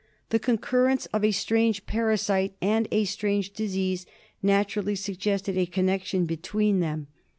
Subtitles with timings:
[0.29, 4.07] The concurrence of a strange parasite and a strange disease
[4.41, 7.05] naturally suggested a connection between them.